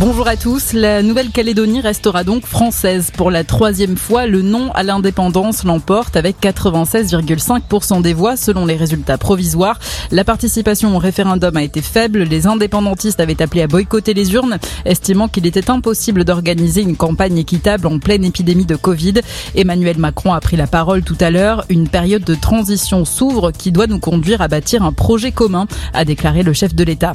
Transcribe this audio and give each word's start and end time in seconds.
Bonjour 0.00 0.26
à 0.28 0.36
tous. 0.38 0.72
La 0.72 1.02
Nouvelle-Calédonie 1.02 1.82
restera 1.82 2.24
donc 2.24 2.46
française. 2.46 3.10
Pour 3.14 3.30
la 3.30 3.44
troisième 3.44 3.98
fois, 3.98 4.26
le 4.26 4.40
non 4.40 4.72
à 4.72 4.82
l'indépendance 4.82 5.62
l'emporte 5.62 6.16
avec 6.16 6.40
96,5% 6.40 8.00
des 8.00 8.14
voix 8.14 8.38
selon 8.38 8.64
les 8.64 8.76
résultats 8.76 9.18
provisoires. 9.18 9.78
La 10.10 10.24
participation 10.24 10.96
au 10.96 10.98
référendum 10.98 11.54
a 11.54 11.62
été 11.62 11.82
faible. 11.82 12.20
Les 12.22 12.46
indépendantistes 12.46 13.20
avaient 13.20 13.42
appelé 13.42 13.60
à 13.60 13.66
boycotter 13.66 14.14
les 14.14 14.32
urnes, 14.32 14.56
estimant 14.86 15.28
qu'il 15.28 15.44
était 15.44 15.70
impossible 15.70 16.24
d'organiser 16.24 16.80
une 16.80 16.96
campagne 16.96 17.36
équitable 17.36 17.86
en 17.86 17.98
pleine 17.98 18.24
épidémie 18.24 18.64
de 18.64 18.76
Covid. 18.76 19.20
Emmanuel 19.54 19.98
Macron 19.98 20.32
a 20.32 20.40
pris 20.40 20.56
la 20.56 20.66
parole 20.66 21.02
tout 21.02 21.18
à 21.20 21.30
l'heure. 21.30 21.66
Une 21.68 21.88
période 21.88 22.24
de 22.24 22.34
transition 22.34 23.04
s'ouvre 23.04 23.50
qui 23.50 23.70
doit 23.70 23.86
nous 23.86 24.00
conduire 24.00 24.40
à 24.40 24.48
bâtir 24.48 24.82
un 24.82 24.94
projet 24.94 25.30
commun, 25.30 25.66
a 25.92 26.06
déclaré 26.06 26.42
le 26.42 26.54
chef 26.54 26.74
de 26.74 26.84
l'État. 26.84 27.12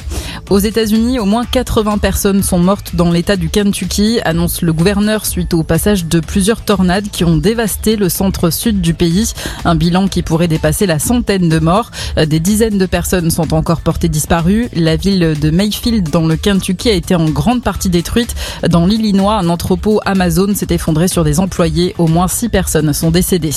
Aux 0.52 0.60
États-Unis, 0.60 1.18
au 1.18 1.26
moins 1.26 1.46
80 1.46 1.98
personnes 1.98 2.44
sont 2.44 2.60
mortes 2.60 2.75
dans 2.94 3.12
l'état 3.12 3.36
du 3.36 3.50
Kentucky, 3.50 4.20
annonce 4.24 4.62
le 4.62 4.74
gouverneur 4.74 5.26
suite 5.26 5.54
au 5.54 5.64
passage 5.64 6.06
de 6.06 6.20
plusieurs 6.20 6.62
tornades 6.62 7.10
qui 7.12 7.24
ont 7.24 7.38
dévasté 7.38 7.96
le 7.96 8.10
centre-sud 8.10 8.82
du 8.82 8.94
pays. 8.94 9.34
Un 9.66 9.76
bilan 9.76 10.08
qui 10.08 10.22
pourrait 10.22 10.48
dépasser 10.48 10.86
la 10.86 11.00
centaine 11.00 11.50
de 11.50 11.60
morts. 11.60 11.92
Des 12.16 12.40
dizaines 12.40 12.78
de 12.78 12.86
personnes 12.86 13.32
sont 13.32 13.54
encore 13.54 13.82
portées 13.82 14.10
disparues. 14.10 14.70
La 14.74 14.96
ville 14.96 15.38
de 15.40 15.50
Mayfield 15.50 16.10
dans 16.10 16.26
le 16.26 16.36
Kentucky 16.36 16.90
a 16.90 16.94
été 16.94 17.16
en 17.16 17.30
grande 17.30 17.64
partie 17.64 17.90
détruite. 17.90 18.36
Dans 18.70 18.86
l'Illinois, 18.86 19.36
un 19.36 19.50
entrepôt 19.50 20.00
Amazon 20.06 20.54
s'est 20.56 20.68
effondré 20.70 21.08
sur 21.08 21.24
des 21.24 21.40
employés. 21.40 21.96
Au 21.98 22.08
moins 22.08 22.28
six 22.28 22.50
personnes 22.50 22.92
sont 22.94 23.12
décédées. 23.12 23.54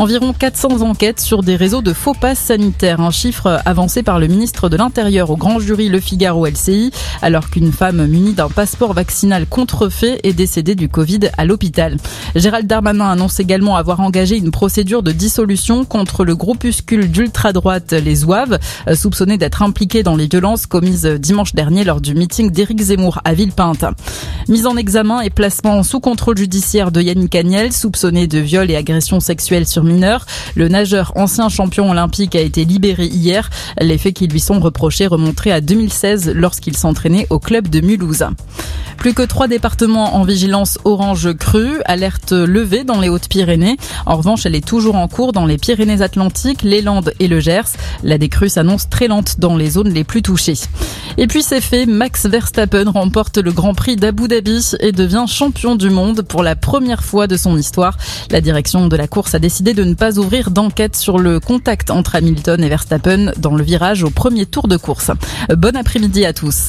Environ 0.00 0.32
400 0.32 0.80
enquêtes 0.80 1.20
sur 1.20 1.42
des 1.42 1.56
réseaux 1.56 1.82
de 1.82 1.92
faux 1.92 2.14
passes 2.14 2.38
sanitaires, 2.38 3.02
un 3.02 3.10
chiffre 3.10 3.60
avancé 3.66 4.02
par 4.02 4.18
le 4.18 4.28
ministre 4.28 4.70
de 4.70 4.78
l'Intérieur 4.78 5.28
au 5.28 5.36
grand 5.36 5.58
jury 5.60 5.90
Le 5.90 6.00
Figaro 6.00 6.46
LCI, 6.46 6.90
alors 7.20 7.50
qu'une 7.50 7.70
femme 7.70 8.06
munie 8.06 8.32
d'un 8.32 8.48
passeport 8.48 8.94
vaccinal 8.94 9.44
contrefait 9.44 10.18
est 10.22 10.32
décédée 10.32 10.74
du 10.74 10.88
Covid 10.88 11.28
à 11.36 11.44
l'hôpital. 11.44 11.98
Gérald 12.34 12.66
Darmanin 12.66 13.10
annonce 13.10 13.40
également 13.40 13.76
avoir 13.76 14.00
engagé 14.00 14.38
une 14.38 14.50
procédure 14.50 15.02
de 15.02 15.12
dissolution 15.12 15.84
contre 15.84 16.24
le 16.24 16.34
groupuscule 16.34 17.10
d'ultra-droite 17.10 17.92
Les 17.92 18.14
Zouaves, 18.14 18.58
soupçonné 18.94 19.36
d'être 19.36 19.60
impliqué 19.60 20.02
dans 20.02 20.16
les 20.16 20.28
violences 20.28 20.64
commises 20.64 21.04
dimanche 21.04 21.54
dernier 21.54 21.84
lors 21.84 22.00
du 22.00 22.14
meeting 22.14 22.50
d'Éric 22.50 22.80
Zemmour 22.80 23.20
à 23.26 23.34
Villepinte. 23.34 23.84
Mise 24.48 24.66
en 24.66 24.78
examen 24.78 25.20
et 25.20 25.28
placement 25.28 25.82
sous 25.82 26.00
contrôle 26.00 26.38
judiciaire 26.38 26.90
de 26.90 27.02
Yannick 27.02 27.34
Agnel, 27.34 27.70
soupçonné 27.70 28.26
de 28.26 28.38
viol 28.38 28.70
et 28.70 28.76
agression 28.76 29.20
sexuelle 29.20 29.66
sur 29.66 29.84
Le 30.56 30.68
nageur 30.68 31.12
ancien 31.16 31.48
champion 31.48 31.90
olympique 31.90 32.36
a 32.36 32.40
été 32.40 32.64
libéré 32.64 33.06
hier. 33.06 33.50
Les 33.80 33.98
faits 33.98 34.14
qui 34.14 34.26
lui 34.26 34.40
sont 34.40 34.60
reprochés 34.60 35.06
remonteraient 35.06 35.50
à 35.50 35.60
2016 35.60 36.32
lorsqu'il 36.34 36.76
s'entraînait 36.76 37.26
au 37.30 37.38
club 37.38 37.68
de 37.68 37.80
Mulhouse. 37.80 38.24
Plus 39.00 39.14
que 39.14 39.22
trois 39.22 39.48
départements 39.48 40.16
en 40.16 40.24
vigilance 40.24 40.78
orange 40.84 41.32
crue, 41.32 41.80
alerte 41.86 42.32
levée 42.32 42.84
dans 42.84 43.00
les 43.00 43.08
Hautes-Pyrénées. 43.08 43.78
En 44.04 44.16
revanche, 44.16 44.44
elle 44.44 44.54
est 44.54 44.66
toujours 44.66 44.96
en 44.96 45.08
cours 45.08 45.32
dans 45.32 45.46
les 45.46 45.56
Pyrénées-Atlantiques, 45.56 46.62
les 46.62 46.82
Landes 46.82 47.14
et 47.18 47.26
le 47.26 47.40
Gers. 47.40 47.76
La 48.02 48.18
décrue 48.18 48.50
s'annonce 48.50 48.90
très 48.90 49.08
lente 49.08 49.40
dans 49.40 49.56
les 49.56 49.70
zones 49.70 49.88
les 49.88 50.04
plus 50.04 50.20
touchées. 50.20 50.58
Et 51.16 51.26
puis 51.26 51.42
c'est 51.42 51.62
fait, 51.62 51.86
Max 51.86 52.26
Verstappen 52.26 52.90
remporte 52.90 53.38
le 53.38 53.52
Grand 53.52 53.72
Prix 53.72 53.96
d'Abu 53.96 54.28
Dhabi 54.28 54.76
et 54.80 54.92
devient 54.92 55.24
champion 55.26 55.76
du 55.76 55.88
monde 55.88 56.20
pour 56.20 56.42
la 56.42 56.54
première 56.54 57.02
fois 57.02 57.26
de 57.26 57.38
son 57.38 57.56
histoire. 57.56 57.96
La 58.30 58.42
direction 58.42 58.86
de 58.86 58.96
la 58.96 59.08
course 59.08 59.34
a 59.34 59.38
décidé 59.38 59.72
de 59.80 59.84
ne 59.86 59.94
pas 59.94 60.18
ouvrir 60.18 60.50
d'enquête 60.50 60.94
sur 60.94 61.18
le 61.18 61.40
contact 61.40 61.90
entre 61.90 62.14
Hamilton 62.14 62.62
et 62.62 62.68
Verstappen 62.68 63.32
dans 63.38 63.54
le 63.54 63.64
virage 63.64 64.04
au 64.04 64.10
premier 64.10 64.44
tour 64.44 64.68
de 64.68 64.76
course. 64.76 65.10
Bon 65.56 65.74
après-midi 65.74 66.26
à 66.26 66.34
tous. 66.34 66.68